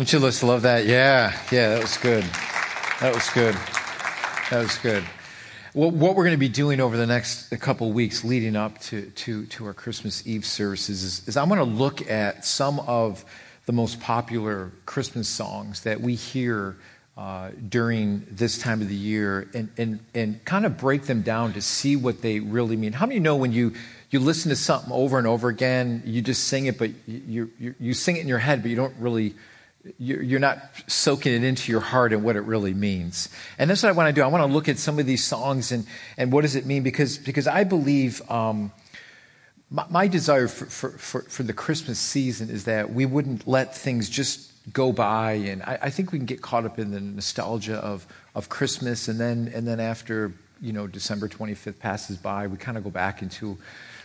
[0.00, 0.86] Don't you just love that?
[0.86, 2.24] Yeah, yeah, that was good.
[3.02, 3.54] That was good.
[4.50, 5.04] That was good.
[5.74, 9.10] Well, what we're going to be doing over the next couple weeks leading up to,
[9.10, 13.26] to, to our Christmas Eve services is, is I'm going to look at some of
[13.66, 16.78] the most popular Christmas songs that we hear
[17.18, 21.52] uh, during this time of the year and, and, and kind of break them down
[21.52, 22.94] to see what they really mean.
[22.94, 23.74] How many know when you,
[24.08, 27.74] you listen to something over and over again, you just sing it, but you, you,
[27.78, 29.34] you sing it in your head, but you don't really
[29.98, 33.28] you're not soaking it into your heart and what it really means.
[33.58, 34.22] And that's what I want to do.
[34.22, 36.82] I want to look at some of these songs and, and what does it mean?
[36.82, 38.72] Because, because I believe um,
[39.70, 43.74] my, my, desire for, for, for, for, the Christmas season is that we wouldn't let
[43.74, 45.32] things just go by.
[45.32, 49.08] And I, I, think we can get caught up in the nostalgia of, of Christmas.
[49.08, 52.90] And then, and then after, you know, December 25th passes by, we kind of go
[52.90, 53.56] back into,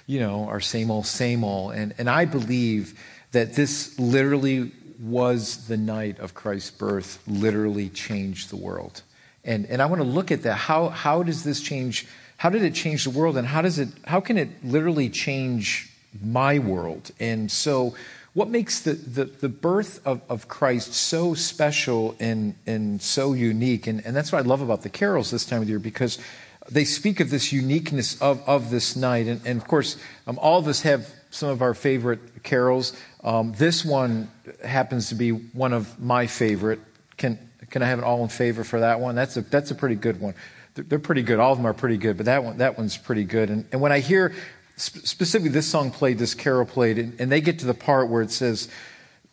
[0.07, 1.73] you know, our same old, same old.
[1.73, 2.97] And, and I believe
[3.33, 9.02] that this literally was the night of Christ's birth literally changed the world?
[9.44, 10.56] And, and I want to look at that.
[10.56, 12.08] How, how does this change?
[12.38, 13.38] How did it change the world?
[13.38, 15.92] And how, does it, how can it literally change
[16.23, 17.11] my world?
[17.19, 17.95] And so,
[18.34, 23.88] what makes the, the, the birth of, of Christ so special and, and so unique?
[23.88, 26.19] And, and that's what I love about the carols this time of year because
[26.69, 29.28] they speak of this uniqueness of, of this night.
[29.28, 29.95] And, and of course,
[30.28, 32.94] um, all of us have some of our favorite carols.
[33.23, 34.31] Um, this one
[34.64, 36.80] happens to be one of my favorite.
[37.17, 37.38] Can,
[37.69, 39.16] can I have an all in favor for that one?
[39.16, 40.33] That's a, that's a pretty good one.
[40.75, 41.39] They're, they're pretty good.
[41.39, 43.50] All of them are pretty good, but that, one, that one's pretty good.
[43.50, 44.33] And, and when I hear
[44.78, 48.22] specifically this song played, this carol played, and, and they get to the part where
[48.22, 48.69] it says,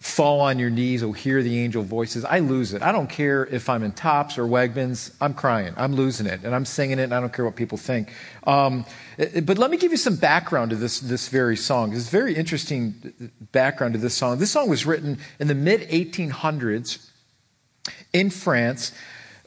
[0.02, 2.24] fall on your knees, or hear the angel voices.
[2.24, 2.82] I lose it.
[2.82, 5.14] I don't care if I'm in Tops or Wegmans.
[5.20, 5.74] I'm crying.
[5.76, 6.40] I'm losing it.
[6.42, 8.12] And I'm singing it, and I don't care what people think.
[8.44, 8.84] Um,
[9.16, 11.94] but let me give you some background to this, this very song.
[11.94, 14.38] It's very interesting background to this song.
[14.38, 17.08] This song was written in the mid 1800s
[18.12, 18.90] in France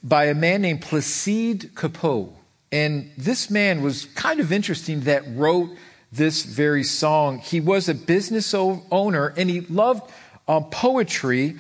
[0.02, 2.32] by a man named Placide Cappeau.
[2.72, 5.70] And this man was kind of interesting that wrote
[6.14, 7.40] this very song.
[7.40, 10.10] He was a business owner, and he loved
[10.48, 11.56] um, poetry,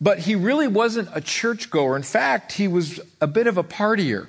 [0.00, 1.96] but he really wasn't a churchgoer.
[1.96, 4.26] In fact, he was a bit of a partier.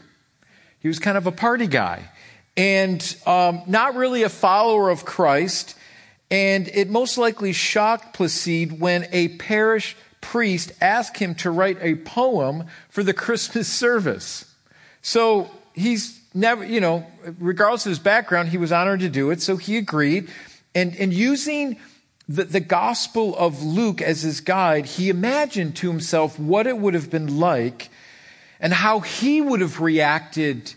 [0.79, 2.09] He was kind of a party guy
[2.57, 5.75] and um, not really a follower of Christ.
[6.31, 11.95] And it most likely shocked Placide when a parish priest asked him to write a
[11.95, 14.45] poem for the Christmas service.
[15.01, 17.05] So he's never, you know,
[17.39, 19.41] regardless of his background, he was honored to do it.
[19.41, 20.29] So he agreed.
[20.75, 21.77] And, and using
[22.29, 26.93] the, the Gospel of Luke as his guide, he imagined to himself what it would
[26.93, 27.89] have been like
[28.59, 30.73] and how he would have reacted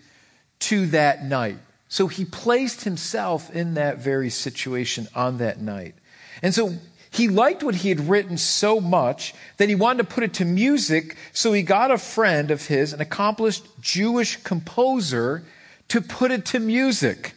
[0.60, 1.58] to that night.
[1.88, 5.94] So he placed himself in that very situation on that night.
[6.41, 6.72] And so
[7.10, 10.46] he liked what he had written so much that he wanted to put it to
[10.46, 11.18] music.
[11.34, 15.44] So he got a friend of his, an accomplished Jewish composer,
[15.88, 17.34] to put it to music.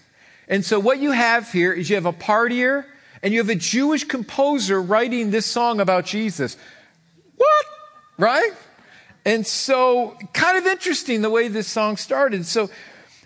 [0.47, 2.85] And so what you have here is you have a partier
[3.25, 6.57] and you have a Jewish composer writing this song about Jesus.
[7.35, 7.65] What?
[8.19, 8.51] Right?
[9.25, 12.45] And so, kind of interesting the way this song started.
[12.45, 12.69] So,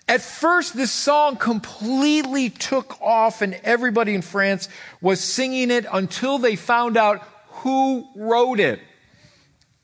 [0.08, 4.70] at first, this song completely took off, and everybody in France
[5.02, 8.80] was singing it until they found out who wrote it.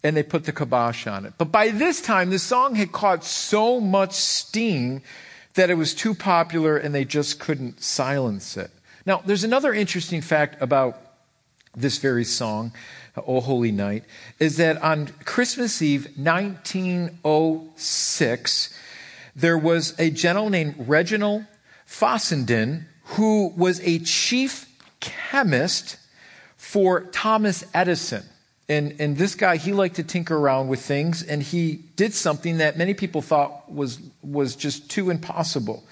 [0.02, 1.34] And they put the kibosh on it.
[1.38, 5.02] But by this time, the song had caught so much steam
[5.56, 8.72] that it was too popular and they just couldn't silence it.
[9.06, 11.00] Now, there's another interesting fact about
[11.76, 12.72] this very song,
[13.28, 14.04] O Holy Night,
[14.40, 18.80] is that on Christmas Eve, 1906,
[19.36, 21.46] there was a gentleman named Reginald
[21.86, 24.68] Fessenden who was a chief
[25.00, 25.98] chemist
[26.58, 28.24] for Thomas Edison.
[28.68, 32.58] And, and this guy, he liked to tinker around with things, and he did something
[32.58, 35.84] that many people thought was, was just too impossible.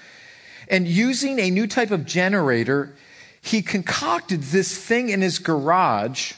[0.68, 2.96] And using a new type of generator,
[3.44, 6.32] he concocted this thing in his garage.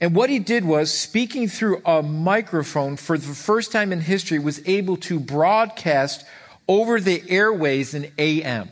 [0.00, 4.38] And what he did was, speaking through a microphone for the first time in history,
[4.38, 6.24] was able to broadcast
[6.66, 8.70] over the airways in AM.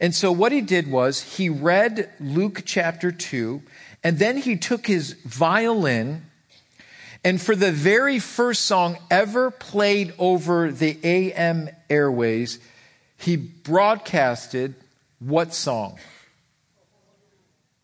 [0.00, 3.62] And so what he did was, he read Luke chapter 2,
[4.02, 6.26] and then he took his violin,
[7.24, 12.58] and for the very first song ever played over the AM airways,
[13.16, 14.74] he broadcasted
[15.20, 15.98] what song?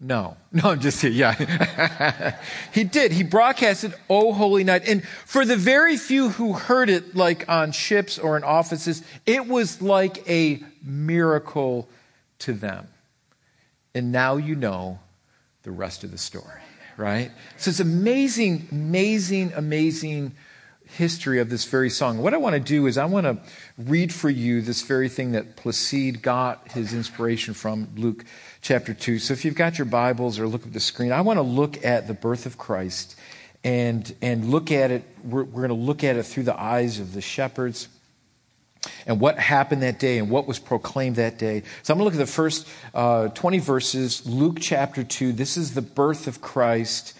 [0.00, 1.11] No, no, I'm just here.
[1.11, 2.37] Yeah.
[2.73, 3.12] he did.
[3.12, 4.88] He broadcasted, Oh Holy Night.
[4.88, 9.46] And for the very few who heard it, like on ships or in offices, it
[9.46, 11.88] was like a miracle
[12.41, 12.88] to them.
[13.94, 14.99] And now you know
[15.62, 16.61] the rest of the story.
[16.96, 17.31] right?
[17.56, 20.35] So it's amazing, amazing, amazing
[20.87, 22.19] history of this very song.
[22.19, 23.38] What I want to do is I want to
[23.79, 28.25] read for you this very thing that Placide got his inspiration from Luke
[28.64, 29.19] chapter 2.
[29.19, 31.84] So if you've got your Bibles or look at the screen, I want to look
[31.84, 33.14] at the birth of Christ
[33.62, 35.05] and, and look at it.
[35.22, 37.88] We're, we're going to look at it through the eyes of the shepherds
[39.06, 41.62] and what happened that day and what was proclaimed that day.
[41.82, 45.32] So I'm going to look at the first uh, 20 verses, Luke chapter 2.
[45.32, 47.12] This is the birth of Christ.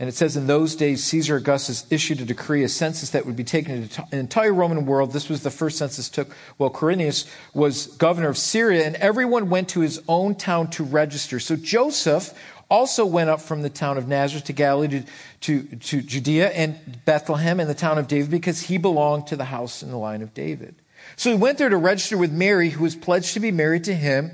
[0.00, 3.36] And it says, In those days, Caesar Augustus issued a decree, a census that would
[3.36, 5.12] be taken in the entire Roman world.
[5.12, 9.68] This was the first census took while Quirinius was governor of Syria, and everyone went
[9.68, 11.38] to his own town to register.
[11.38, 12.32] So Joseph
[12.70, 15.04] also went up from the town of Nazareth to Galilee to,
[15.42, 19.44] to, to Judea and Bethlehem and the town of David because he belonged to the
[19.44, 20.76] house in the line of David.
[21.16, 23.94] So he went there to register with Mary, who was pledged to be married to
[23.94, 24.32] him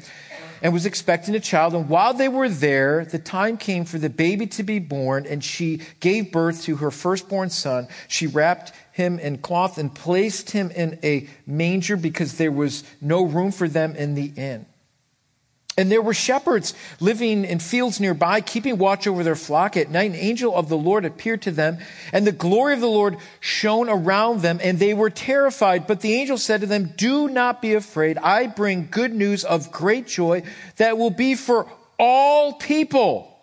[0.62, 1.74] and was expecting a child.
[1.74, 5.42] And while they were there, the time came for the baby to be born, and
[5.42, 7.88] she gave birth to her firstborn son.
[8.08, 13.24] She wrapped him in cloth and placed him in a manger because there was no
[13.24, 14.66] room for them in the inn.
[15.78, 19.76] And there were shepherds living in fields nearby, keeping watch over their flock.
[19.76, 21.78] At night, an angel of the Lord appeared to them,
[22.14, 25.86] and the glory of the Lord shone around them, and they were terrified.
[25.86, 28.16] But the angel said to them, Do not be afraid.
[28.16, 30.44] I bring good news of great joy
[30.76, 31.66] that will be for
[31.98, 33.35] all people.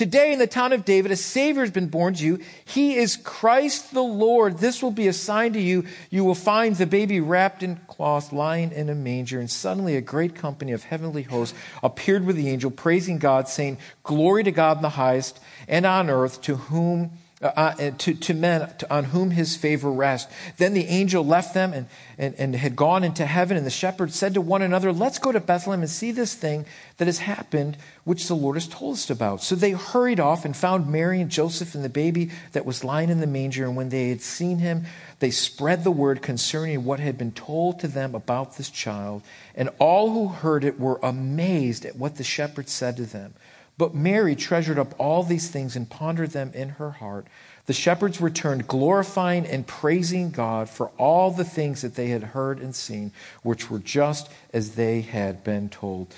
[0.00, 2.38] Today in the town of David, a Savior has been born to you.
[2.64, 4.56] He is Christ the Lord.
[4.56, 5.84] This will be a sign to you.
[6.08, 9.40] You will find the baby wrapped in cloth, lying in a manger.
[9.40, 13.76] And suddenly a great company of heavenly hosts appeared with the angel, praising God, saying,
[14.02, 15.38] Glory to God in the highest,
[15.68, 17.10] and on earth to whom
[17.42, 20.32] uh, uh to, to men on whom his favor rests.
[20.58, 21.86] Then the angel left them and,
[22.18, 25.32] and, and had gone into heaven, and the shepherds said to one another, Let's go
[25.32, 26.66] to Bethlehem and see this thing
[26.98, 29.42] that has happened, which the Lord has told us about.
[29.42, 33.08] So they hurried off and found Mary and Joseph and the baby that was lying
[33.08, 33.64] in the manger.
[33.64, 34.84] And when they had seen him,
[35.20, 39.22] they spread the word concerning what had been told to them about this child.
[39.54, 43.34] And all who heard it were amazed at what the shepherds said to them.
[43.80, 47.26] But Mary treasured up all these things and pondered them in her heart.
[47.64, 52.58] The shepherds returned, glorifying and praising God for all the things that they had heard
[52.58, 53.10] and seen,
[53.42, 56.14] which were just as they had been told.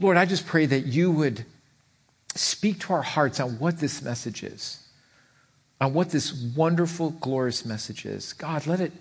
[0.00, 1.44] Lord, I just pray that you would
[2.34, 4.82] speak to our hearts on what this message is,
[5.82, 8.32] on what this wonderful, glorious message is.
[8.32, 8.92] God, let it,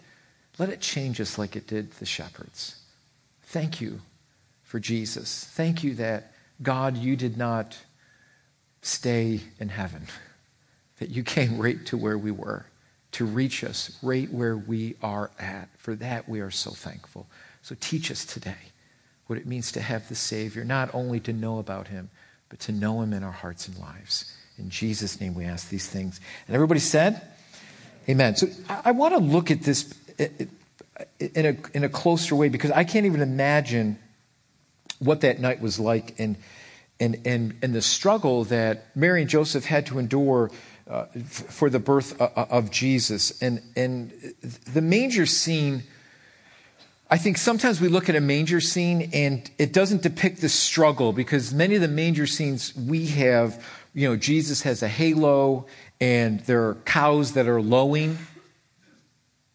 [0.57, 2.75] let it change us like it did the shepherds.
[3.44, 4.02] Thank you
[4.64, 5.46] for Jesus.
[5.46, 7.78] Thank you that, God, you did not
[8.81, 10.07] stay in heaven,
[11.00, 12.66] that you came right to where we were
[13.13, 15.69] to reach us right where we are at.
[15.78, 17.28] For that, we are so thankful.
[17.62, 18.56] So teach us today
[19.28, 22.10] what it means to have the Savior, not only to know about him,
[22.50, 24.33] but to know him in our hearts and lives.
[24.57, 26.19] In Jesus' name, we ask these things.
[26.48, 27.22] And everybody said,
[28.10, 28.36] Amen.
[28.36, 29.94] So I, want to look at this
[31.19, 34.00] in a, in a closer way because I can't even imagine
[34.98, 36.19] what that night was like.
[36.19, 36.36] And
[37.01, 40.51] and, and, and the struggle that Mary and Joseph had to endure
[40.88, 43.42] uh, f- for the birth of, uh, uh, of Jesus.
[43.42, 44.13] And, and
[44.71, 45.83] the manger scene,
[47.09, 51.12] I think sometimes we look at a manger scene and it doesn't depict the struggle
[51.12, 53.65] because many of the manger scenes we have,
[53.95, 55.65] you know, Jesus has a halo
[56.00, 58.18] and there are cows that are lowing.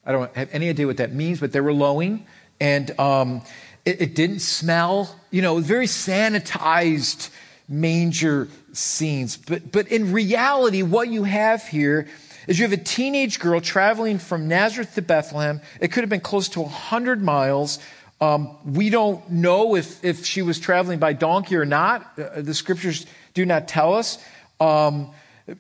[0.05, 2.27] I don't have any idea what that means, but they were lowing.
[2.61, 3.43] And um,
[3.87, 7.31] it, it didn't smell, you know, very sanitized
[7.69, 9.37] manger scenes.
[9.37, 12.09] But, but in reality, what you have here
[12.47, 15.61] is you have a teenage girl traveling from Nazareth to Bethlehem.
[15.81, 17.79] It could have been close to 100 miles.
[18.21, 22.19] Um, we don't know if, if she was traveling by donkey or not.
[22.19, 24.19] Uh, the scriptures do not tell us.
[24.61, 25.11] Um,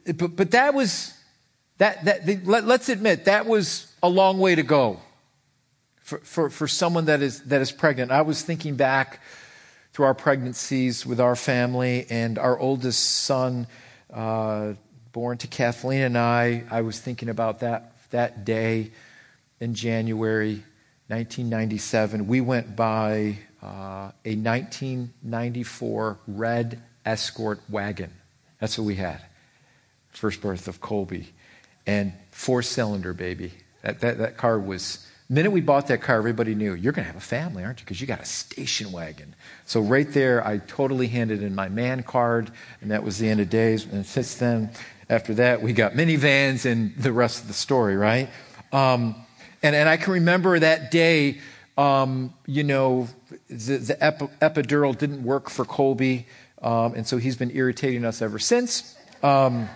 [0.04, 1.12] but, but that was,
[1.78, 5.00] that, that, let, let's admit, that was a long way to go
[6.06, 8.12] for, for, for someone that is, that is pregnant.
[8.12, 9.20] I was thinking back
[9.92, 13.66] through our pregnancies with our family and our oldest son,
[14.14, 14.74] uh,
[15.10, 16.62] born to Kathleen and I.
[16.70, 18.92] I was thinking about that, that day
[19.58, 20.62] in January
[21.08, 22.28] 1997.
[22.28, 28.12] We went by uh, a 1994 red Escort wagon.
[28.60, 29.22] That's what we had.
[30.10, 31.32] First birth of Colby.
[31.84, 33.54] And four cylinder, baby.
[33.82, 37.04] That, that, that car was the minute we bought that car, everybody knew you're going
[37.04, 37.84] to have a family, aren't you?
[37.84, 39.34] Because you got a station wagon.
[39.64, 43.40] So right there, I totally handed in my man card, and that was the end
[43.40, 43.84] of days.
[43.86, 44.70] And since then,
[45.10, 48.30] after that, we got minivans and the rest of the story, right?
[48.72, 49.16] Um,
[49.62, 51.40] and, and I can remember that day,
[51.76, 53.08] um, you know,
[53.48, 53.94] the, the
[54.40, 56.26] epidural didn't work for Colby,
[56.62, 58.96] um, and so he's been irritating us ever since.
[59.24, 59.68] Um,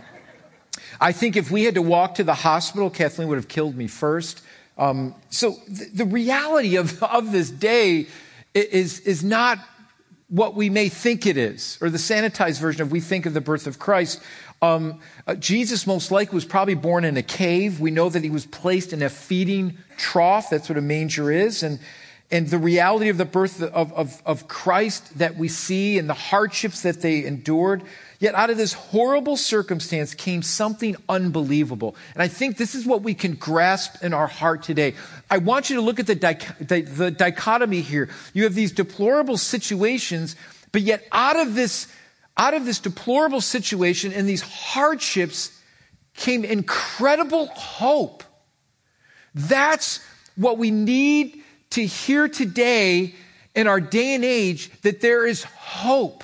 [1.01, 3.87] I think if we had to walk to the hospital, Kathleen would have killed me
[3.87, 4.43] first.
[4.81, 8.07] Um, so th- the reality of, of this day
[8.55, 9.59] is, is not
[10.29, 13.41] what we may think it is, or the sanitized version of we think of the
[13.43, 14.23] birth of Christ.
[14.63, 17.79] Um, uh, Jesus most likely was probably born in a cave.
[17.79, 20.49] We know that he was placed in a feeding trough.
[20.51, 21.63] That's what a manger is.
[21.63, 21.79] And,
[22.31, 26.15] and the reality of the birth of, of, of Christ that we see and the
[26.15, 27.83] hardships that they endured.
[28.21, 31.97] Yet out of this horrible circumstance came something unbelievable.
[32.13, 34.95] And I think this is what we can grasp in our heart today.
[35.31, 36.15] I want you to look at the,
[36.61, 38.11] the, the dichotomy here.
[38.35, 40.37] You have these deplorable situations,
[40.71, 41.89] but yet out of this,
[42.37, 45.59] out of this deplorable situation and these hardships
[46.15, 48.23] came incredible hope.
[49.35, 50.05] That's
[50.37, 53.15] what we need to hear today
[53.55, 56.23] in our day and age that there is hope.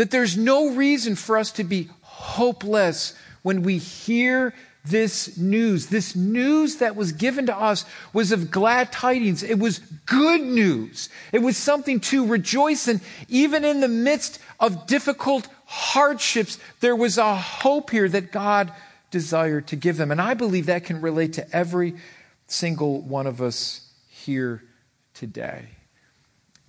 [0.00, 5.88] That there's no reason for us to be hopeless when we hear this news.
[5.88, 9.42] This news that was given to us was of glad tidings.
[9.42, 11.10] It was good news.
[11.32, 13.02] It was something to rejoice in.
[13.28, 18.72] Even in the midst of difficult hardships, there was a hope here that God
[19.10, 20.10] desired to give them.
[20.10, 21.94] And I believe that can relate to every
[22.46, 24.62] single one of us here
[25.12, 25.66] today.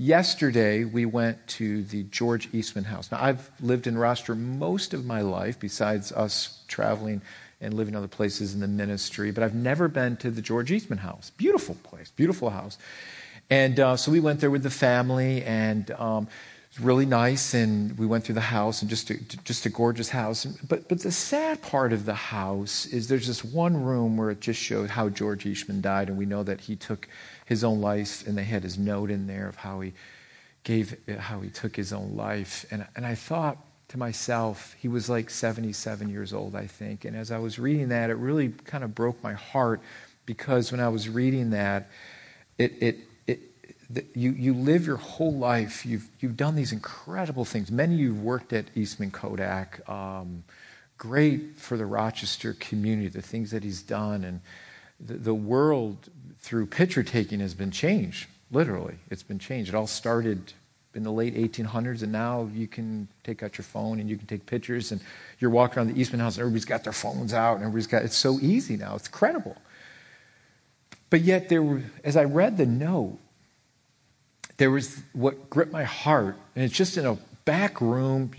[0.01, 3.11] Yesterday, we went to the George Eastman House.
[3.11, 7.21] Now, I've lived in Rochester most of my life, besides us traveling
[7.61, 10.97] and living other places in the ministry, but I've never been to the George Eastman
[10.97, 11.29] House.
[11.37, 12.79] Beautiful place, beautiful house.
[13.51, 17.53] And uh, so we went there with the family, and um, it was really nice.
[17.53, 20.45] And we went through the house, and just a, just a gorgeous house.
[20.45, 24.39] But but the sad part of the house is there's this one room where it
[24.39, 27.07] just shows how George Eastman died, and we know that he took
[27.51, 29.91] his own life, and they had his note in there of how he
[30.63, 32.65] gave, how he took his own life.
[32.71, 33.57] And, and I thought
[33.89, 37.03] to myself, he was like 77 years old, I think.
[37.03, 39.81] And as I was reading that, it really kind of broke my heart
[40.25, 41.89] because when I was reading that,
[42.57, 43.41] it, it, it,
[44.15, 45.85] you, you live your whole life.
[45.85, 47.69] You've, you've done these incredible things.
[47.69, 49.87] Many of you worked at Eastman Kodak.
[49.89, 50.45] Um,
[50.97, 54.23] great for the Rochester community, the things that he's done.
[54.23, 54.39] And
[55.05, 58.27] the, the world through picture taking has been changed.
[58.51, 59.69] Literally, it's been changed.
[59.69, 60.53] It all started
[60.93, 64.27] in the late 1800s, and now you can take out your phone and you can
[64.27, 64.99] take pictures, and
[65.39, 68.03] you're walking around the Eastman House, and everybody's got their phones out, and everybody's got
[68.03, 68.95] it's so easy now.
[68.95, 69.55] It's incredible.
[71.09, 73.19] But yet, there were, as I read the note,
[74.57, 78.31] there was what gripped my heart, and it's just in a back room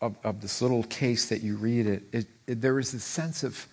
[0.00, 3.44] of, of this little case that you read it, it, it there was this sense
[3.44, 3.66] of,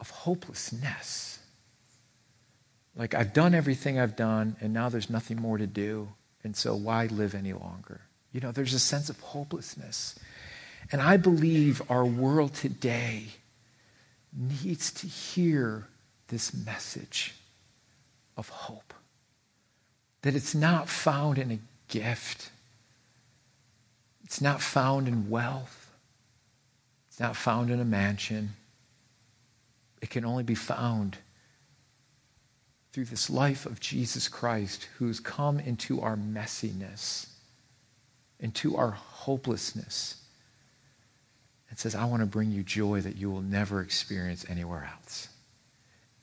[0.00, 1.31] of hopelessness
[2.94, 6.08] like, I've done everything I've done, and now there's nothing more to do,
[6.44, 8.02] and so why live any longer?
[8.32, 10.18] You know, there's a sense of hopelessness.
[10.90, 13.26] And I believe our world today
[14.36, 15.86] needs to hear
[16.28, 17.34] this message
[18.36, 18.94] of hope.
[20.22, 21.58] That it's not found in a
[21.88, 22.50] gift,
[24.24, 25.90] it's not found in wealth,
[27.08, 28.50] it's not found in a mansion.
[30.00, 31.18] It can only be found
[32.92, 37.26] through this life of Jesus Christ who's come into our messiness,
[38.38, 40.22] into our hopelessness,
[41.70, 45.28] and says, I want to bring you joy that you will never experience anywhere else.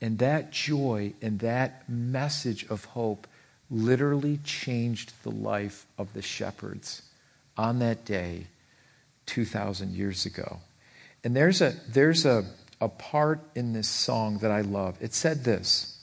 [0.00, 3.26] And that joy and that message of hope
[3.68, 7.02] literally changed the life of the shepherds
[7.56, 8.46] on that day
[9.26, 10.60] 2,000 years ago.
[11.24, 12.44] And there's a, there's a,
[12.80, 14.96] a part in this song that I love.
[15.00, 15.99] It said this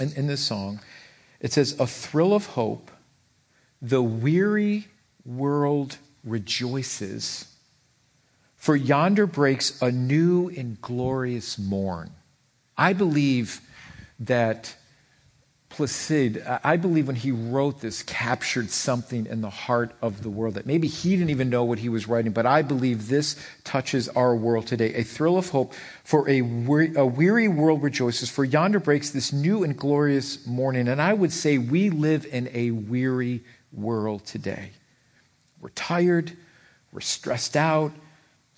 [0.00, 0.80] in, in this song.
[1.40, 2.90] It says, A thrill of hope,
[3.80, 4.88] the weary
[5.24, 7.46] world rejoices,
[8.56, 12.10] for yonder breaks a new and glorious morn.
[12.76, 13.60] I believe
[14.18, 14.76] that
[15.80, 20.56] Placide, I believe when he wrote this, captured something in the heart of the world
[20.56, 23.34] that maybe he didn't even know what he was writing, but I believe this
[23.64, 24.92] touches our world today.
[24.92, 25.72] A thrill of hope
[26.04, 30.86] for a weary, a weary world rejoices, for yonder breaks this new and glorious morning.
[30.86, 34.72] And I would say we live in a weary world today.
[35.62, 36.36] We're tired,
[36.92, 37.92] we're stressed out,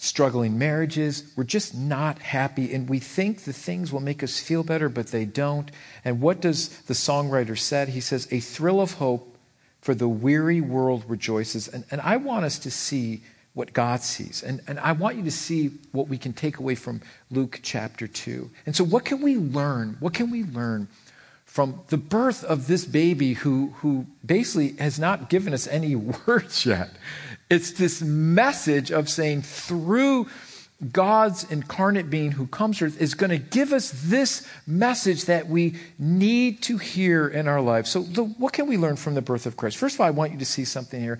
[0.02, 1.32] struggling marriages.
[1.36, 5.06] We're just not happy, and we think the things will make us feel better, but
[5.06, 5.70] they don't.
[6.04, 7.90] And what does the songwriter said?
[7.90, 9.36] He says, "A thrill of hope
[9.80, 13.22] for the weary world rejoices." And, and I want us to see
[13.54, 14.42] what God sees.
[14.42, 18.08] And, and I want you to see what we can take away from Luke chapter
[18.08, 18.50] 2.
[18.66, 19.98] And so, what can we learn?
[20.00, 20.88] What can we learn
[21.52, 25.94] from the birth of this baby who, who basically has not given us any
[26.26, 26.88] words yet.
[27.52, 30.26] It's this message of saying through
[30.90, 35.48] God's incarnate being who comes to earth is going to give us this message that
[35.48, 37.90] we need to hear in our lives.
[37.90, 39.76] So, the, what can we learn from the birth of Christ?
[39.76, 41.18] First of all, I want you to see something here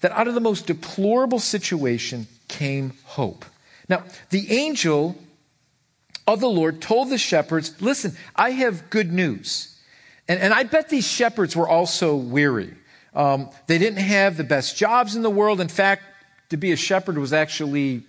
[0.00, 3.44] that out of the most deplorable situation came hope.
[3.86, 5.18] Now, the angel
[6.26, 9.78] of the Lord told the shepherds, Listen, I have good news.
[10.28, 12.72] And, and I bet these shepherds were also weary.
[13.14, 15.60] Um, they didn't have the best jobs in the world.
[15.60, 16.02] In fact,
[16.50, 18.02] to be a shepherd was actually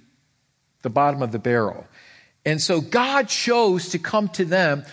[0.82, 1.86] the bottom of the barrel.
[2.46, 4.86] And so God chose to come to them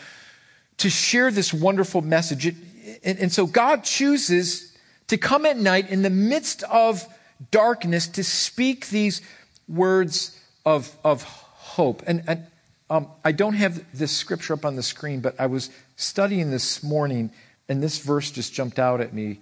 [0.78, 2.46] to share this wonderful message.
[2.46, 4.76] And, and so God chooses
[5.08, 7.06] to come at night in the midst of
[7.50, 9.20] darkness to speak these
[9.68, 12.02] words of, of hope.
[12.06, 12.46] And, and
[12.88, 16.82] um, I don't have this scripture up on the screen, but I was studying this
[16.82, 17.30] morning,
[17.68, 19.40] and this verse just jumped out at me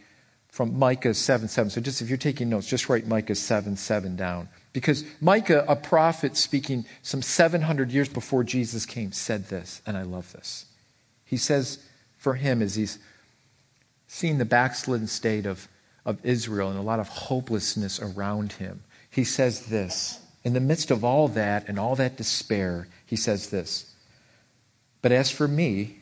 [0.50, 1.70] from Micah 7 7.
[1.70, 4.48] So just if you're taking notes, just write Micah 7 7 down.
[4.72, 10.02] Because Micah, a prophet speaking some 700 years before Jesus came, said this, and I
[10.02, 10.66] love this.
[11.24, 11.78] He says
[12.18, 12.98] for him, as he's
[14.06, 15.68] seeing the backslidden state of,
[16.04, 20.20] of Israel and a lot of hopelessness around him, he says this.
[20.42, 23.92] In the midst of all that and all that despair, he says this
[25.02, 26.00] But as for me,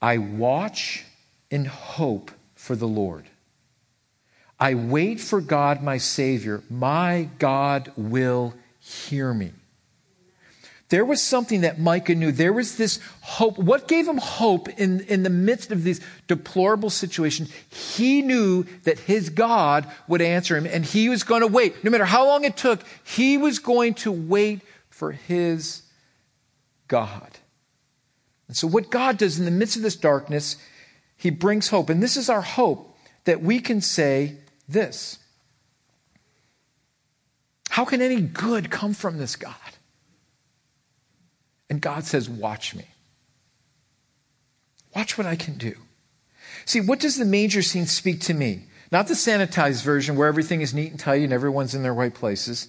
[0.00, 1.04] I watch
[1.50, 2.30] in hope
[2.66, 3.24] for the Lord.
[4.58, 6.62] I wait for God, my Savior.
[6.68, 9.52] My God will hear me.
[10.88, 12.32] There was something that Micah knew.
[12.32, 13.56] There was this hope.
[13.58, 17.46] What gave him hope in, in the midst of this deplorable situation?
[17.70, 21.84] He knew that his God would answer him and he was going to wait.
[21.84, 25.82] No matter how long it took, he was going to wait for his
[26.88, 27.38] God.
[28.48, 30.56] And so, what God does in the midst of this darkness,
[31.16, 31.90] he brings hope.
[31.90, 34.36] And this is our hope that we can say,
[34.68, 35.18] this
[37.70, 39.54] How can any good come from this God?
[41.68, 42.86] And God says, Watch me.
[44.94, 45.74] Watch what I can do.
[46.64, 48.64] See, what does the manger scene speak to me?
[48.90, 52.14] Not the sanitized version where everything is neat and tidy and everyone's in their right
[52.14, 52.68] places.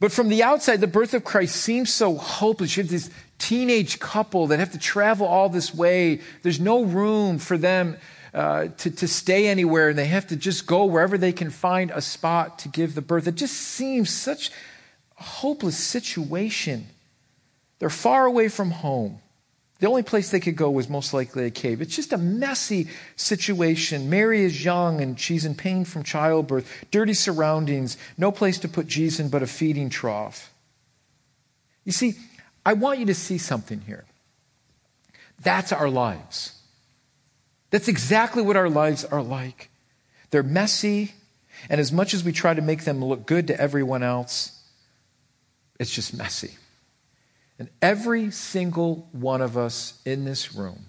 [0.00, 2.76] But from the outside, the birth of Christ seems so hopeless.
[2.76, 6.20] You have this teenage couple that have to travel all this way.
[6.42, 7.96] There's no room for them
[8.34, 11.90] uh, to, to stay anywhere and they have to just go wherever they can find
[11.90, 13.26] a spot to give the birth.
[13.26, 14.50] It just seems such
[15.18, 16.86] a hopeless situation.
[17.78, 19.20] They're far away from home.
[19.80, 21.80] The only place they could go was most likely a cave.
[21.80, 24.10] It's just a messy situation.
[24.10, 28.88] Mary is young and she's in pain from childbirth, dirty surroundings, no place to put
[28.88, 30.52] Jesus but a feeding trough.
[31.84, 32.14] You see,
[32.66, 34.04] I want you to see something here.
[35.40, 36.52] That's our lives.
[37.70, 39.70] That's exactly what our lives are like.
[40.30, 41.14] They're messy,
[41.70, 44.60] and as much as we try to make them look good to everyone else,
[45.78, 46.56] it's just messy.
[47.58, 50.86] And every single one of us in this room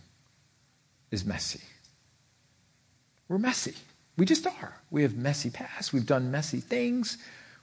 [1.10, 1.62] is messy.
[3.28, 3.74] We're messy.
[4.18, 4.78] We just are.
[4.92, 5.94] We have messy past.
[5.94, 7.18] We've done messy things.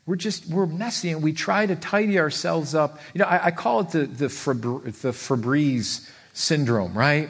[0.07, 2.99] We're just, we're messy and we try to tidy ourselves up.
[3.13, 7.29] You know, I, I call it the, the, the Febreze syndrome, right?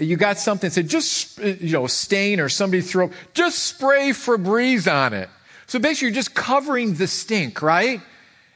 [0.00, 5.12] You got something, say, just, you know, stain or somebody throw, just spray Febreze on
[5.12, 5.28] it.
[5.66, 8.00] So basically, you're just covering the stink, right?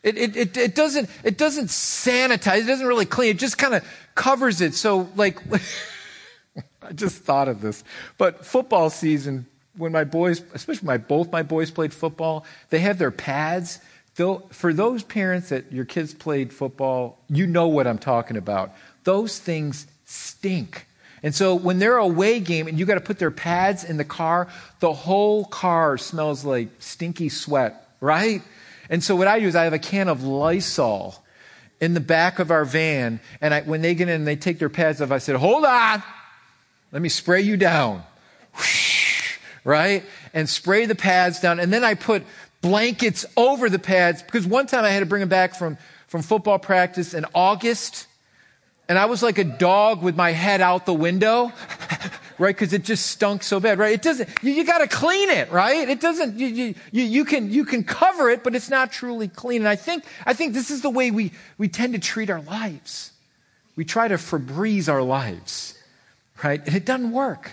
[0.03, 3.75] It, it, it, it, doesn't, it doesn't sanitize, it doesn't really clean, it just kind
[3.75, 3.85] of
[4.15, 4.75] covers it.
[4.75, 5.41] So, like,
[6.83, 7.85] I just thought of this.
[8.17, 12.99] But football season, when my boys, especially my, both my boys played football, they have
[12.99, 13.81] their pads.
[14.17, 18.75] Though, for those parents that your kids played football, you know what I'm talking about.
[19.05, 20.87] Those things stink.
[21.23, 24.05] And so when they're away game and you got to put their pads in the
[24.05, 24.49] car,
[24.81, 28.43] the whole car smells like stinky sweat, right?
[28.89, 31.23] And so what I do is I have a can of Lysol
[31.81, 34.59] in the back of our van, and I, when they get in and they take
[34.59, 36.03] their pads off, I said, "Hold on,
[36.93, 38.03] let me spray you down."
[39.65, 40.05] right?
[40.33, 42.25] And spray the pads down, and then I put
[42.61, 46.23] blankets over the pads because one time I had to bring them back from from
[46.23, 48.09] football practice in August
[48.89, 51.53] and I was like a dog with my head out the window,
[52.39, 52.55] right?
[52.55, 53.93] Because it just stunk so bad, right?
[53.93, 55.89] It doesn't, you, you got to clean it, right?
[55.89, 59.63] It doesn't, you, you, you, can, you can cover it, but it's not truly clean.
[59.63, 62.41] And I think, I think this is the way we, we tend to treat our
[62.41, 63.13] lives.
[63.77, 65.79] We try to Febreze our lives,
[66.43, 66.65] right?
[66.65, 67.53] And it doesn't work.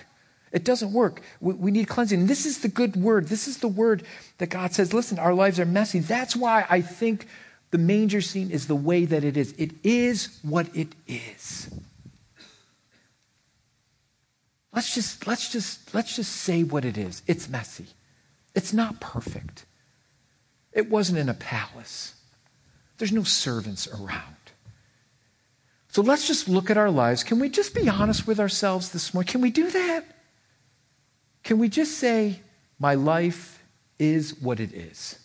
[0.52, 1.22] It doesn't work.
[1.42, 2.28] We, we need cleansing.
[2.28, 3.28] This is the good word.
[3.28, 4.04] This is the word
[4.38, 6.00] that God says, listen, our lives are messy.
[6.00, 7.28] That's why I think
[7.72, 9.54] the manger scene is the way that it is.
[9.58, 11.70] It is what it is.
[14.76, 17.22] Let's just, let's just, let's just say what it is.
[17.26, 17.88] It's messy.
[18.54, 19.66] It's not perfect.
[20.74, 22.16] It wasn't in a palace.
[22.98, 24.36] There's no servants around.
[25.90, 27.24] So let's just look at our lives.
[27.24, 29.32] Can we just be honest with ourselves this morning?
[29.32, 30.04] Can we do that?
[31.44, 32.42] Can we just say,
[32.80, 33.64] My life
[33.98, 35.18] is what it is?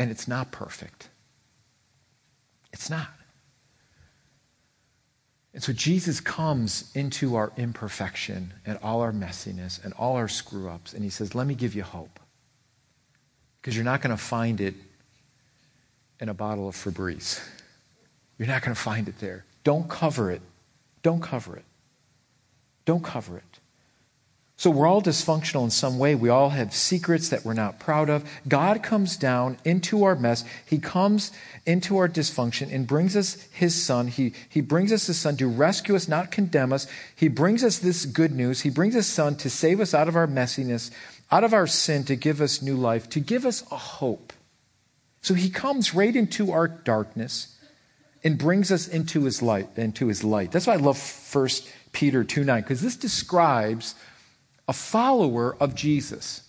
[0.00, 1.10] And it's not perfect.
[2.72, 3.08] It's not.
[5.54, 10.68] And so Jesus comes into our imperfection and all our messiness and all our screw
[10.68, 12.18] ups, and he says, Let me give you hope.
[13.60, 14.74] Because you're not going to find it
[16.20, 17.40] in a bottle of Febreze.
[18.36, 19.44] You're not going to find it there.
[19.62, 20.42] Don't cover it.
[21.02, 21.64] Don't cover it.
[22.84, 23.53] Don't cover it.
[24.56, 26.14] So we're all dysfunctional in some way.
[26.14, 28.24] We all have secrets that we're not proud of.
[28.46, 30.44] God comes down into our mess.
[30.64, 31.32] He comes
[31.66, 34.06] into our dysfunction and brings us his son.
[34.06, 36.86] He, he brings us his son to rescue us, not condemn us.
[37.16, 38.60] He brings us this good news.
[38.60, 40.92] He brings his son to save us out of our messiness,
[41.32, 44.32] out of our sin, to give us new life, to give us a hope.
[45.20, 47.58] So he comes right into our darkness
[48.22, 50.52] and brings us into his light, into his light.
[50.52, 50.98] That's why I love
[51.32, 51.48] 1
[51.92, 53.96] Peter 2 9, because this describes
[54.68, 56.48] a follower of Jesus.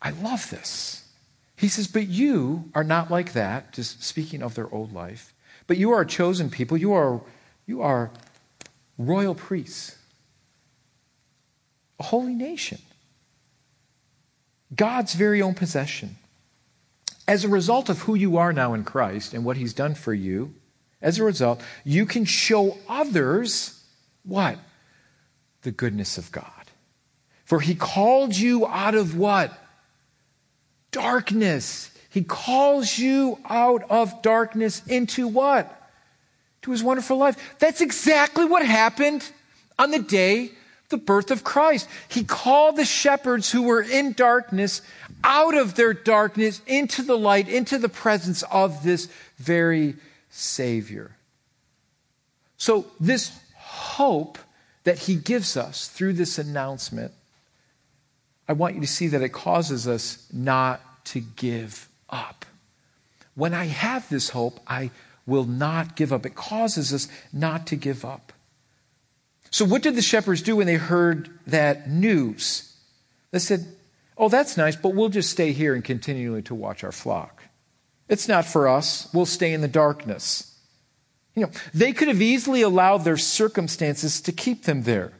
[0.00, 1.08] I love this.
[1.56, 5.34] He says, But you are not like that, just speaking of their old life.
[5.66, 6.76] But you are a chosen people.
[6.76, 7.20] You are,
[7.66, 8.10] you are
[8.98, 9.96] royal priests,
[11.98, 12.78] a holy nation,
[14.74, 16.16] God's very own possession.
[17.26, 20.12] As a result of who you are now in Christ and what He's done for
[20.12, 20.54] you,
[21.02, 23.82] as a result, you can show others
[24.24, 24.58] what?
[25.62, 26.59] The goodness of God.
[27.50, 29.52] For he called you out of what?
[30.92, 31.90] Darkness.
[32.08, 35.90] He calls you out of darkness into what?
[36.62, 37.56] To his wonderful life.
[37.58, 39.28] That's exactly what happened
[39.80, 40.50] on the day of
[40.90, 41.88] the birth of Christ.
[42.06, 44.80] He called the shepherds who were in darkness
[45.24, 49.08] out of their darkness into the light, into the presence of this
[49.38, 49.96] very
[50.30, 51.16] Savior.
[52.58, 54.38] So, this hope
[54.84, 57.12] that he gives us through this announcement
[58.50, 62.44] I want you to see that it causes us not to give up.
[63.36, 64.90] When I have this hope, I
[65.24, 66.26] will not give up.
[66.26, 68.32] It causes us not to give up.
[69.52, 72.74] So, what did the shepherds do when they heard that news?
[73.30, 73.68] They said,
[74.18, 77.44] Oh, that's nice, but we'll just stay here and continually to watch our flock.
[78.08, 79.08] It's not for us.
[79.14, 80.58] We'll stay in the darkness.
[81.36, 85.12] You know, they could have easily allowed their circumstances to keep them there.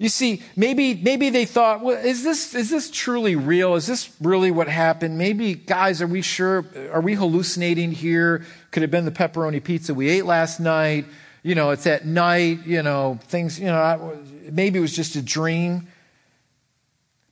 [0.00, 3.74] You see, maybe, maybe they thought, well, is this, is this truly real?
[3.74, 5.18] Is this really what happened?
[5.18, 6.64] Maybe, guys, are we sure?
[6.90, 8.46] Are we hallucinating here?
[8.70, 11.04] Could have been the pepperoni pizza we ate last night.
[11.42, 14.18] You know, it's at night, you know, things, you know,
[14.50, 15.86] maybe it was just a dream.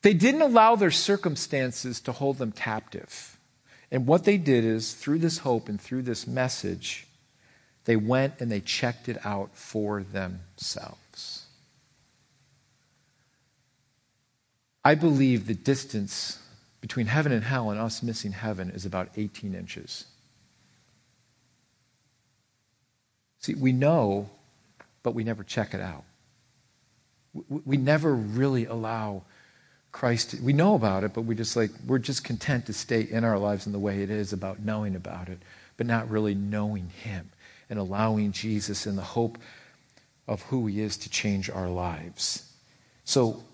[0.02, 3.38] They didn't allow their circumstances to hold them captive.
[3.90, 7.07] And what they did is, through this hope and through this message,
[7.87, 11.46] they went and they checked it out for themselves.
[14.85, 16.38] I believe the distance
[16.81, 20.05] between heaven and hell and us missing heaven is about 18 inches.
[23.41, 24.31] See, we know,
[25.03, 26.05] but we never check it out.
[27.49, 29.23] We never really allow
[29.93, 30.31] Christ.
[30.31, 33.25] To, we know about it, but we just like we're just content to stay in
[33.25, 35.38] our lives in the way it is about knowing about it,
[35.77, 37.31] but not really knowing Him
[37.71, 39.38] and allowing Jesus in the hope
[40.27, 42.53] of who He is to change our lives.
[43.05, 43.45] So,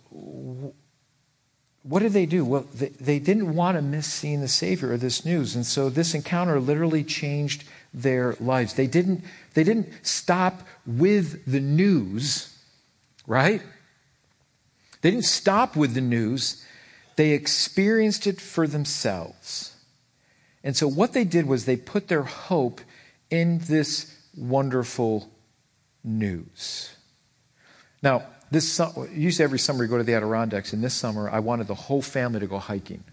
[1.85, 2.47] what did they do?
[2.47, 5.55] Well, they, they didn't want to miss seeing the Savior or this news.
[5.55, 8.75] And so this encounter literally changed their lives.
[8.75, 12.59] They didn't, they didn't stop with the news,
[13.27, 13.62] right?
[15.03, 16.64] They didn't stop with the news.
[17.16, 19.77] They experienced it for themselves.
[20.64, 22.81] And so what they did was they put their hope
[23.29, 25.29] in this wonderful
[26.03, 26.97] news.
[28.03, 28.81] Now, this
[29.12, 32.01] usually every summer we go to the Adirondacks, and this summer I wanted the whole
[32.01, 33.05] family to go hiking.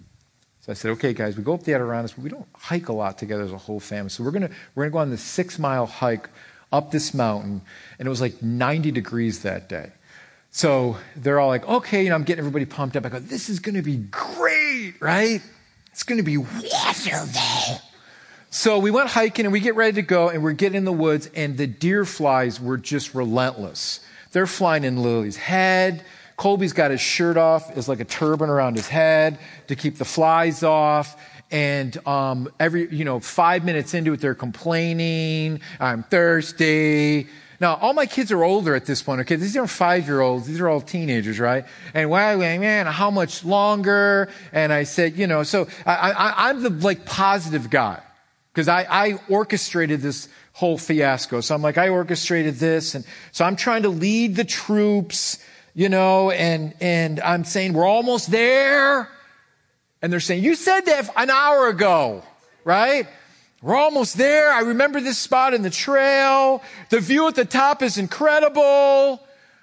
[0.61, 2.93] So I said, okay, guys, we go up the Adirondacks, but we don't hike a
[2.93, 4.09] lot together as a whole family.
[4.09, 6.29] So we're gonna we're gonna go on this six mile hike
[6.71, 7.61] up this mountain,
[7.97, 9.91] and it was like 90 degrees that day.
[10.51, 13.05] So they're all like, okay, you know, I'm getting everybody pumped up.
[13.05, 15.41] I go, this is gonna be great, right?
[15.91, 17.81] It's gonna be wonderful.
[18.51, 20.93] So we went hiking and we get ready to go, and we're getting in the
[20.93, 24.01] woods, and the deer flies were just relentless.
[24.31, 26.03] They're flying in Lily's head.
[26.37, 30.05] Colby's got his shirt off, is like a turban around his head to keep the
[30.05, 31.21] flies off.
[31.51, 37.27] And um, every, you know, five minutes into it, they're complaining, I'm thirsty,
[37.61, 39.35] Now, all my kids are older at this point, okay?
[39.35, 40.47] These aren't five year olds.
[40.47, 41.65] These are all teenagers, right?
[41.93, 44.29] And wow, man, how much longer?
[44.51, 48.01] And I said, you know, so I, I, I'm the like positive guy
[48.51, 50.27] because I, I orchestrated this
[50.61, 51.41] whole fiasco.
[51.41, 52.93] So I'm like, I orchestrated this.
[52.93, 55.43] And so I'm trying to lead the troops,
[55.73, 59.09] you know, and, and I'm saying, we're almost there.
[60.03, 62.21] And they're saying, you said that an hour ago,
[62.63, 63.07] right?
[63.63, 64.51] We're almost there.
[64.51, 66.61] I remember this spot in the trail.
[66.91, 69.19] The view at the top is incredible.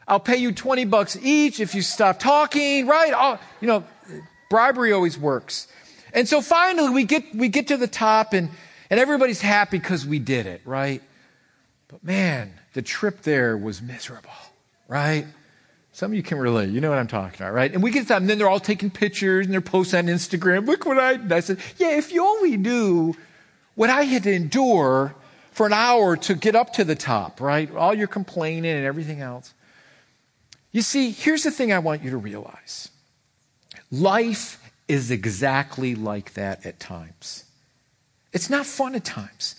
[0.08, 3.14] I'll pay you 20 bucks each if you stop talking, right?
[3.14, 3.84] I'll, you know,
[4.50, 5.68] bribery always works.
[6.12, 8.50] And so finally we get, we get to the top and,
[8.90, 11.02] and everybody's happy because we did it, right?
[11.88, 14.30] But man, the trip there was miserable,
[14.86, 15.26] right?
[15.92, 16.70] Some of you can relate.
[16.70, 17.72] You know what I'm talking about, right?
[17.72, 20.66] And we get to and then they're all taking pictures and they're posting on Instagram.
[20.66, 21.58] Look what I, I said.
[21.76, 23.14] Yeah, if you only knew
[23.74, 25.14] what I had to endure
[25.50, 27.74] for an hour to get up to the top, right?
[27.74, 29.54] All your complaining and everything else.
[30.70, 32.90] You see, here's the thing I want you to realize
[33.90, 37.44] life is exactly like that at times.
[38.32, 39.56] It's not fun at times.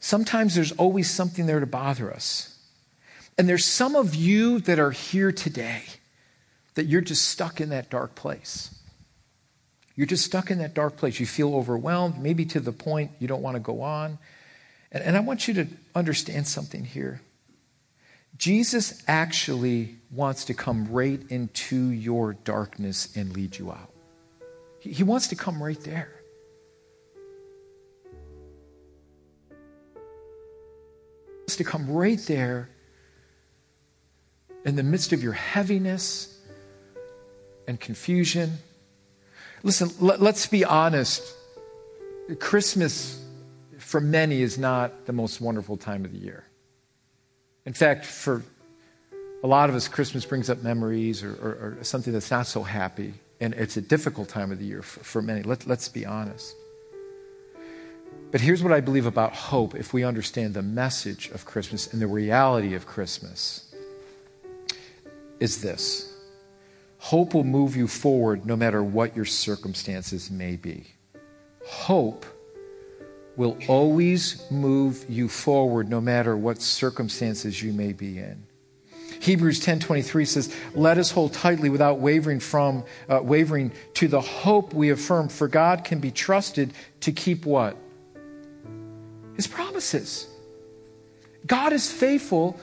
[0.00, 2.58] Sometimes there's always something there to bother us.
[3.38, 5.82] And there's some of you that are here today
[6.74, 8.74] that you're just stuck in that dark place.
[9.96, 11.20] You're just stuck in that dark place.
[11.20, 14.18] You feel overwhelmed, maybe to the point you don't want to go on.
[14.90, 17.20] And, and I want you to understand something here.
[18.36, 23.92] Jesus actually wants to come right into your darkness and lead you out.
[24.80, 26.12] He, he wants to come right there.
[31.56, 32.68] To come right there
[34.64, 36.38] in the midst of your heaviness
[37.66, 38.58] and confusion
[39.64, 41.34] Listen, let, us be honest.
[42.38, 43.18] Christmas,
[43.78, 46.44] for many, is not the most wonderful time of the year.
[47.64, 48.42] In fact, for
[49.42, 52.62] a lot of us, Christmas brings up memories or, or, or something that's not so
[52.62, 53.14] happy.
[53.40, 55.42] And it's a difficult time of the year for, for many.
[55.42, 56.54] Let, let's be honest.
[58.34, 62.02] But here's what I believe about hope if we understand the message of Christmas and
[62.02, 63.72] the reality of Christmas
[65.38, 66.12] is this
[66.98, 70.84] Hope will move you forward no matter what your circumstances may be.
[71.64, 72.26] Hope
[73.36, 78.42] will always move you forward no matter what circumstances you may be in.
[79.20, 84.74] Hebrews 10:23 says, "Let us hold tightly without wavering from uh, wavering to the hope
[84.74, 87.76] we affirm, for God can be trusted to keep what?
[89.36, 90.28] His promises.
[91.46, 92.58] God is faithful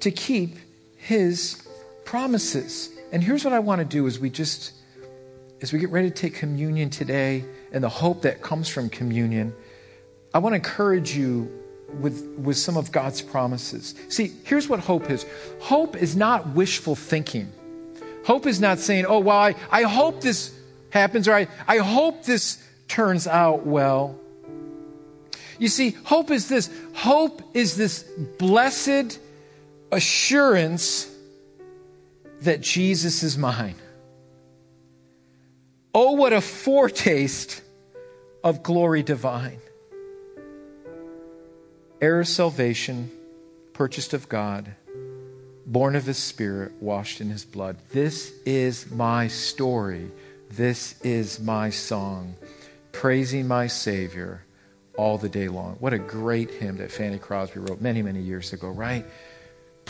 [0.00, 0.56] to keep
[0.96, 1.66] his
[2.04, 2.90] promises.
[3.12, 4.72] And here's what I want to do as we just
[5.62, 9.54] as we get ready to take communion today and the hope that comes from communion,
[10.32, 11.50] I want to encourage you
[12.00, 13.94] with, with some of God's promises.
[14.08, 15.26] See, here's what hope is
[15.60, 17.52] hope is not wishful thinking.
[18.24, 20.54] Hope is not saying, oh, well, I, I hope this
[20.90, 24.18] happens or I, I hope this turns out well.
[25.60, 28.02] You see, hope is this hope is this
[28.38, 29.20] blessed
[29.92, 31.06] assurance
[32.40, 33.74] that Jesus is mine.
[35.94, 37.60] Oh, what a foretaste
[38.42, 39.58] of glory divine.
[42.00, 43.10] Heir of salvation,
[43.74, 44.74] purchased of God,
[45.66, 47.76] born of his spirit, washed in his blood.
[47.90, 50.10] This is my story.
[50.50, 52.34] This is my song,
[52.92, 54.42] praising my Savior
[54.96, 55.76] all the day long.
[55.80, 59.04] What a great hymn that Fanny Crosby wrote many, many years ago, right?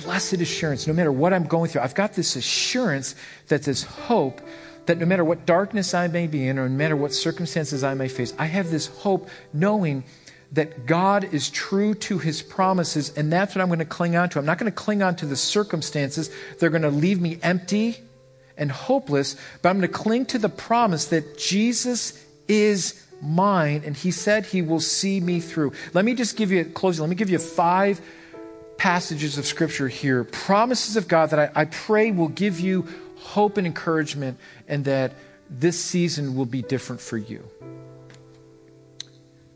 [0.03, 0.87] blessed assurance.
[0.87, 3.15] No matter what I'm going through, I've got this assurance
[3.49, 4.41] that this hope
[4.87, 7.95] that no matter what darkness I may be in or no matter what circumstances I
[7.95, 10.05] may face, I have this hope knowing
[10.53, 14.31] that God is true to his promises, and that's what I'm going to cling on
[14.31, 14.41] to.
[14.41, 16.29] I'm not going to cling on to the circumstances.
[16.59, 17.99] They're going to leave me empty
[18.57, 23.97] and hopeless, but I'm going to cling to the promise that Jesus is mine, and
[23.97, 25.73] he said he will see me through.
[25.93, 27.03] Let me just give you a closing.
[27.03, 28.01] Let me give you five
[28.77, 33.59] passages of Scripture here, promises of God that I, I pray will give you hope
[33.59, 35.13] and encouragement, and that
[35.51, 37.45] this season will be different for you.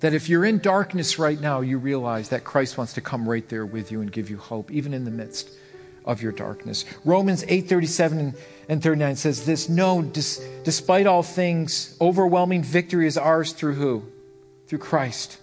[0.01, 3.49] That if you're in darkness right now, you realize that Christ wants to come right
[3.49, 5.51] there with you and give you hope, even in the midst
[6.05, 6.85] of your darkness.
[7.05, 8.35] Romans 8:37
[8.69, 14.05] and 39 says this, no, dis, despite all things, overwhelming victory is ours through who?
[14.67, 15.39] Through Christ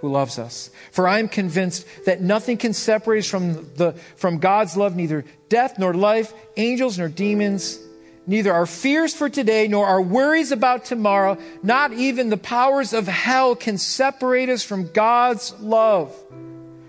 [0.00, 0.70] who loves us.
[0.92, 5.24] For I am convinced that nothing can separate us from, the, from God's love, neither
[5.48, 7.78] death nor life, angels nor demons,
[8.26, 13.06] neither our fears for today nor our worries about tomorrow, not even the powers of
[13.06, 16.14] hell can separate us from God's love.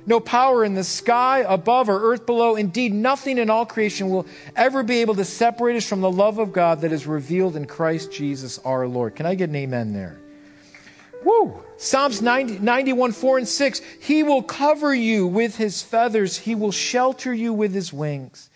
[0.07, 2.55] No power in the sky above or earth below.
[2.55, 6.39] Indeed, nothing in all creation will ever be able to separate us from the love
[6.39, 9.15] of God that is revealed in Christ Jesus our Lord.
[9.15, 10.17] Can I get an amen there?
[11.23, 11.61] Woo!
[11.75, 13.81] Psalms 90, 91, 4 and 6.
[14.01, 18.49] He will cover you with his feathers, he will shelter you with his wings.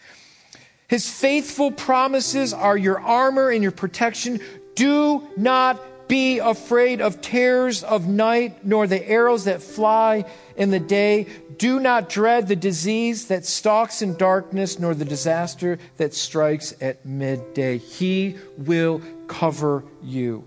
[0.88, 4.40] His faithful promises are your armor and your protection.
[4.76, 5.80] Do not
[6.12, 10.26] be afraid of terrors of night, nor the arrows that fly
[10.58, 11.26] in the day.
[11.58, 17.06] Do not dread the disease that stalks in darkness, nor the disaster that strikes at
[17.06, 17.78] midday.
[17.78, 20.44] He will cover you.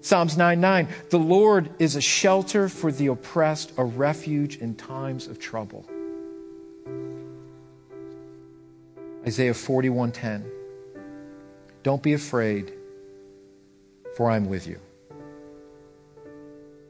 [0.00, 5.28] Psalms 9 9, the Lord is a shelter for the oppressed, a refuge in times
[5.28, 5.86] of trouble.
[9.24, 10.42] Isaiah 41:10
[11.84, 12.72] Don't be afraid
[14.16, 14.80] for I'm with you.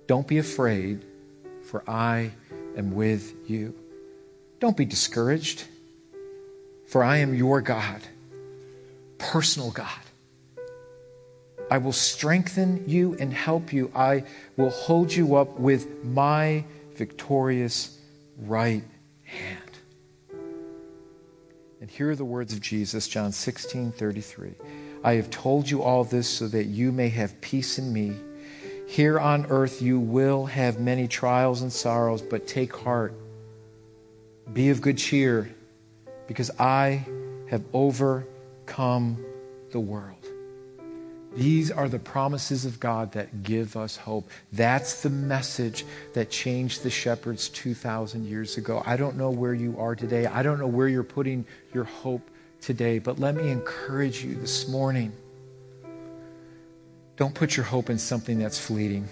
[0.07, 1.05] Don't be afraid
[1.63, 2.33] for I
[2.77, 3.75] am with you.
[4.61, 5.65] Don't be discouraged
[6.87, 8.01] for I am your God,
[9.19, 9.89] personal God.
[11.71, 13.91] I will strengthen you and help you.
[13.95, 14.25] I
[14.57, 16.65] will hold you up with my
[16.95, 17.99] victorious
[18.39, 18.85] right
[19.25, 19.71] hand.
[21.81, 24.53] And here are the words of Jesus, John 16 33.
[25.03, 28.15] I have told you all this so that you may have peace in me.
[28.87, 33.15] Here on earth you will have many trials and sorrows, but take heart.
[34.53, 35.51] Be of good cheer,
[36.27, 37.07] because I
[37.49, 39.25] have overcome
[39.73, 40.17] the world.
[41.35, 44.31] These are the promises of God that give us hope.
[44.53, 48.83] That's the message that changed the shepherds 2,000 years ago.
[48.87, 50.27] I don't know where you are today.
[50.27, 54.69] I don't know where you're putting your hope today, but let me encourage you this
[54.69, 55.13] morning.
[57.17, 59.09] Don't put your hope in something that's fleeting.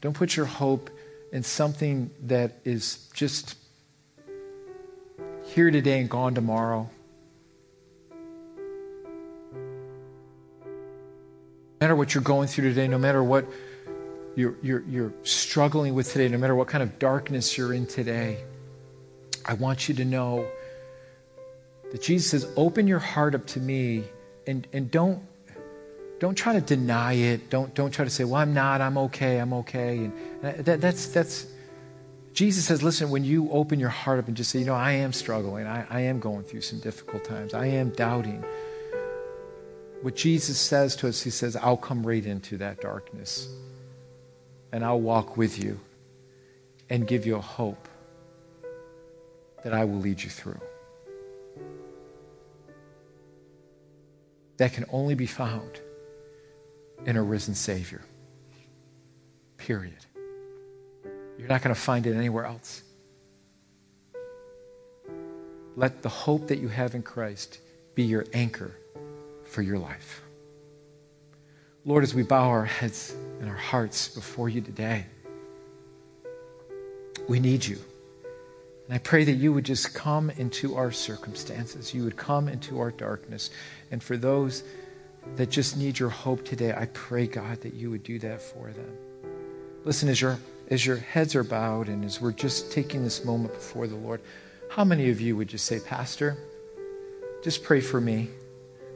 [0.00, 0.90] Don't put your hope
[1.32, 3.56] in something that is just
[5.44, 6.88] here today and gone tomorrow.
[11.80, 13.46] No matter what you're going through today, no matter what
[14.36, 18.42] you're, you're, you're struggling with today, no matter what kind of darkness you're in today,
[19.46, 20.46] I want you to know
[21.92, 24.04] that Jesus says, Open your heart up to me
[24.46, 25.22] and, and don't,
[26.18, 27.50] don't try to deny it.
[27.50, 29.98] Don't, don't try to say, Well, I'm not, I'm okay, I'm okay.
[29.98, 31.46] And uh, that, that's, that's,
[32.32, 34.92] Jesus says, Listen, when you open your heart up and just say, You know, I
[34.92, 38.44] am struggling, I, I am going through some difficult times, I am doubting
[40.02, 43.48] what Jesus says to us, He says, I'll come right into that darkness
[44.72, 45.80] and I'll walk with you
[46.88, 47.88] and give you a hope
[49.62, 50.60] that I will lead you through.
[54.60, 55.80] That can only be found
[57.06, 58.02] in a risen Savior.
[59.56, 60.04] Period.
[61.38, 62.82] You're not going to find it anywhere else.
[65.76, 67.58] Let the hope that you have in Christ
[67.94, 68.76] be your anchor
[69.46, 70.20] for your life.
[71.86, 75.06] Lord, as we bow our heads and our hearts before you today,
[77.30, 77.78] we need you.
[78.90, 81.94] And I pray that you would just come into our circumstances.
[81.94, 83.50] You would come into our darkness.
[83.92, 84.64] And for those
[85.36, 88.72] that just need your hope today, I pray, God, that you would do that for
[88.72, 88.96] them.
[89.84, 93.54] Listen, as your, as your heads are bowed and as we're just taking this moment
[93.54, 94.22] before the Lord,
[94.70, 96.36] how many of you would just say, Pastor,
[97.44, 98.28] just pray for me?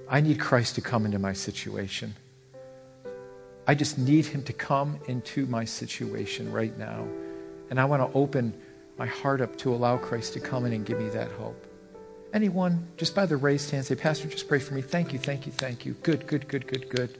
[0.09, 2.17] I need Christ to come into my situation.
[3.69, 7.07] I just need him to come into my situation right now.
[7.71, 8.55] And I want to open
[8.97, 11.67] my heart up to allow Christ to come in and give me that hope.
[12.33, 14.83] Anyone, just by the raised hand, say, Pastor, just pray for me.
[14.83, 15.95] Thank you, thank you, thank you.
[16.03, 17.19] Good, good, good, good, good.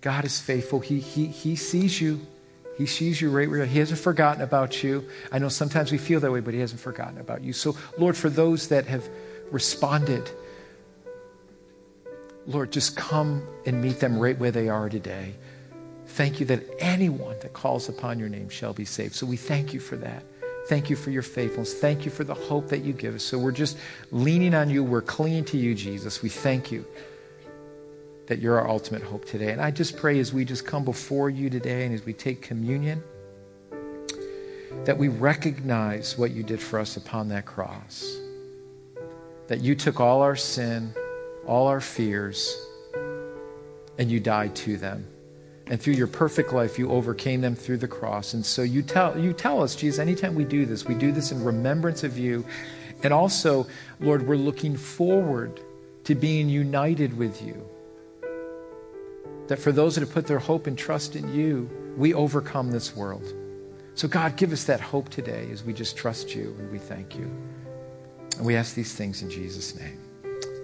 [0.00, 0.80] God is faithful.
[0.80, 2.20] He, he, he sees you.
[2.76, 5.08] He sees you right where He hasn't forgotten about you.
[5.30, 7.52] I know sometimes we feel that way, but He hasn't forgotten about you.
[7.52, 9.08] So, Lord, for those that have
[9.50, 10.28] responded,
[12.46, 15.34] Lord, just come and meet them right where they are today.
[16.06, 19.14] Thank you that anyone that calls upon your name shall be saved.
[19.14, 20.24] So we thank you for that.
[20.68, 21.74] Thank you for your faithfulness.
[21.74, 23.22] Thank you for the hope that you give us.
[23.22, 23.78] So we're just
[24.10, 24.84] leaning on you.
[24.84, 26.22] We're clinging to you, Jesus.
[26.22, 26.84] We thank you
[28.26, 29.52] that you're our ultimate hope today.
[29.52, 32.42] And I just pray as we just come before you today and as we take
[32.42, 33.02] communion,
[34.84, 38.16] that we recognize what you did for us upon that cross.
[39.48, 40.94] That you took all our sin
[41.46, 42.56] all our fears,
[43.98, 45.06] and you died to them.
[45.72, 48.34] And through your perfect life, you overcame them through the cross.
[48.34, 51.32] And so you tell, you tell us, Jesus, anytime we do this, we do this
[51.32, 52.44] in remembrance of you.
[53.02, 53.66] And also,
[53.98, 55.60] Lord, we're looking forward
[56.04, 57.66] to being united with you.
[59.46, 62.94] That for those that have put their hope and trust in you, we overcome this
[62.94, 63.32] world.
[63.94, 67.16] So, God, give us that hope today as we just trust you and we thank
[67.16, 67.30] you.
[68.36, 70.01] And we ask these things in Jesus' name.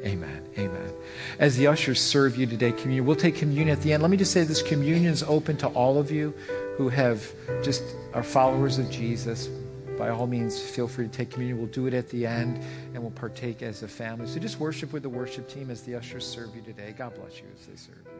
[0.09, 0.43] Amen.
[0.57, 0.93] Amen.
[1.39, 4.03] As the ushers serve you today, communion, we'll take communion at the end.
[4.03, 6.35] Let me just say this communion is open to all of you
[6.79, 7.31] who have
[7.63, 7.83] just
[8.15, 9.51] are followers of Jesus.
[9.99, 11.59] By all means, feel free to take communion.
[11.59, 14.27] We'll do it at the end and we'll partake as a family.
[14.29, 16.95] So just worship with the worship team as the ushers serve you today.
[16.97, 18.18] God bless you as they serve.